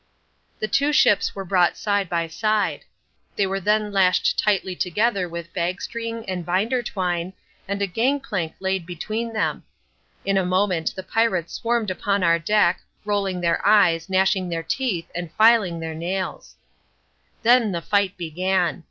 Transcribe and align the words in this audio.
The 0.59 0.67
two 0.67 0.91
ships 0.91 1.35
were 1.35 1.45
brought 1.45 1.77
side 1.77 2.09
by 2.09 2.27
side. 2.27 2.85
They 3.35 3.45
were 3.45 3.59
then 3.59 3.91
lashed 3.91 4.39
tightly 4.39 4.75
together 4.75 5.29
with 5.29 5.53
bag 5.53 5.79
string 5.79 6.27
and 6.27 6.43
binder 6.43 6.81
twine, 6.81 7.33
and 7.67 7.83
a 7.83 7.85
gang 7.85 8.19
plank 8.19 8.55
laid 8.59 8.87
between 8.87 9.31
them. 9.33 9.61
In 10.25 10.37
a 10.39 10.43
moment 10.43 10.95
the 10.95 11.03
pirates 11.03 11.53
swarmed 11.53 11.91
upon 11.91 12.23
our 12.23 12.39
deck, 12.39 12.81
rolling 13.05 13.41
their 13.41 13.63
eyes, 13.63 14.09
gnashing 14.09 14.49
their 14.49 14.63
teeth 14.63 15.07
and 15.13 15.31
filing 15.33 15.79
their 15.79 15.93
nails. 15.93 16.55
Then 17.43 17.71
the 17.71 17.79
fight 17.83 18.17
began. 18.17 18.79